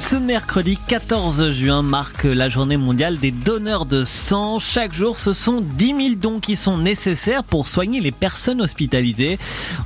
[0.00, 4.58] Ce mercredi 14 juin marque la journée mondiale des donneurs de sang.
[4.58, 9.38] Chaque jour, ce sont 10 000 dons qui sont nécessaires pour soigner les personnes hospitalisées.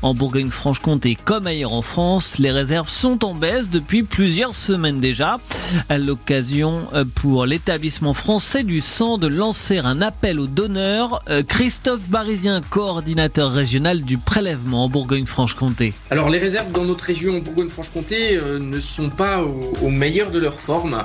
[0.03, 5.40] En Bourgogne-Franche-Comté comme ailleurs en France, les réserves sont en baisse depuis plusieurs semaines déjà.
[5.88, 11.42] À l'occasion euh, pour l'établissement français du sang de lancer un appel aux donneurs, euh,
[11.42, 15.92] Christophe Barizien, coordinateur régional du prélèvement en Bourgogne-Franche-Comté.
[16.10, 20.30] Alors les réserves dans notre région en Bourgogne-Franche-Comté euh, ne sont pas au, au meilleur
[20.30, 21.02] de leur forme.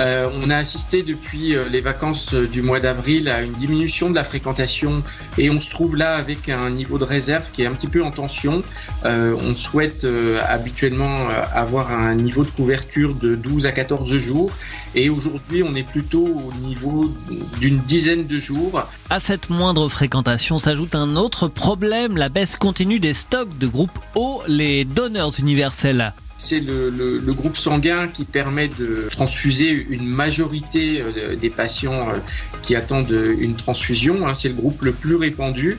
[0.00, 4.10] Euh, on a assisté depuis euh, les vacances euh, du mois d'avril à une diminution
[4.10, 5.04] de la fréquentation
[5.38, 8.02] et on se trouve là avec un niveau de réserve qui est un petit peu
[8.02, 8.62] en tension.
[9.04, 10.06] On souhaite
[10.48, 14.50] habituellement avoir un niveau de couverture de 12 à 14 jours
[14.94, 17.12] et aujourd'hui on est plutôt au niveau
[17.60, 18.86] d'une dizaine de jours.
[19.10, 23.98] À cette moindre fréquentation s'ajoute un autre problème, la baisse continue des stocks de groupe
[24.14, 26.12] O, les donneurs universels.
[26.42, 32.18] C'est le, groupe sanguin qui permet de transfuser une majorité euh, des patients euh,
[32.62, 34.26] qui attendent une transfusion.
[34.26, 34.34] Hein.
[34.34, 35.78] C'est le groupe le plus répandu.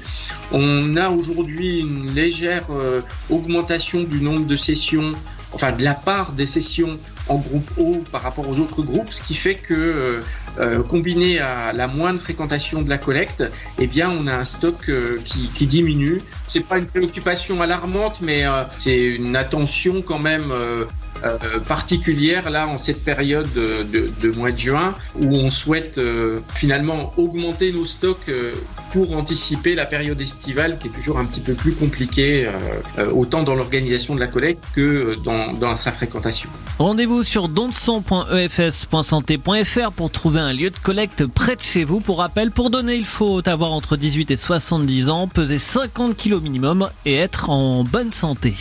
[0.51, 5.11] On a aujourd'hui une légère euh, augmentation du nombre de sessions,
[5.53, 9.21] enfin de la part des sessions en groupe O par rapport aux autres groupes, ce
[9.21, 10.21] qui fait que
[10.59, 13.43] euh, combiné à la moindre fréquentation de la collecte,
[13.79, 16.21] eh bien on a un stock euh, qui, qui, diminue.
[16.47, 20.53] C'est pas une préoccupation alarmante, mais euh, c'est une attention quand même
[21.23, 27.13] euh, particulière là en cette période de, mois de juin où on souhaite euh, finalement
[27.17, 28.53] augmenter nos stocks euh,
[28.91, 32.49] pour anticiper la période estivale qui est toujours un petit peu plus compliquée
[33.13, 36.49] autant dans l'organisation de la collecte que dans, dans sa fréquentation.
[36.77, 42.01] Rendez-vous sur donson.efs.santé.fr pour trouver un lieu de collecte près de chez vous.
[42.01, 46.41] Pour rappel, pour donner, il faut avoir entre 18 et 70 ans, peser 50 kg
[46.41, 48.55] minimum et être en bonne santé.